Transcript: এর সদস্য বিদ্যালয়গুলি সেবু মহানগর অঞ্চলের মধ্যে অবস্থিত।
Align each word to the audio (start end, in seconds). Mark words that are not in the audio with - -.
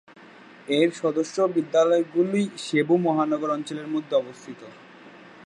এর 0.69 0.89
সদস্য 1.01 1.35
বিদ্যালয়গুলি 1.55 2.43
সেবু 2.57 2.95
মহানগর 2.97 3.49
অঞ্চলের 3.49 3.87
মধ্যে 3.87 4.13
অবস্থিত। 4.15 4.61